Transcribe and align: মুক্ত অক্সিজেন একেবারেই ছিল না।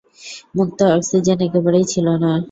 মুক্ত 0.57 0.79
অক্সিজেন 0.95 1.39
একেবারেই 1.47 1.85
ছিল 1.93 2.07
না। 2.23 2.31